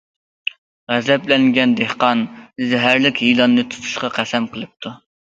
[0.93, 2.25] غەزەپلەنگەن دېھقان
[2.73, 4.99] زەھەرلىك يىلاننى تۇتۇشقا قەسەم قىلىپتۇ.